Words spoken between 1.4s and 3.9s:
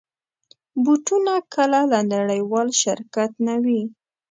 کله له نړېوال شرکت نه وي.